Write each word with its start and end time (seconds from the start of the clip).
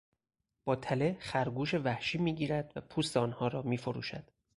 با 0.65 0.75
تله، 0.75 1.17
خرگوش 1.19 1.73
وحشی 1.73 2.17
میگیرد 2.17 2.73
و 2.75 2.81
پوست 2.81 3.17
آنها 3.17 3.47
را 3.47 3.61
میفروشد. 3.61 4.29